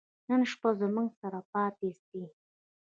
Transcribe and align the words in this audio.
نن 0.27 0.41
شپه 0.51 0.69
زموږ 0.79 1.09
سره 1.21 1.39
پاته 1.51 1.89
سئ. 2.05 2.21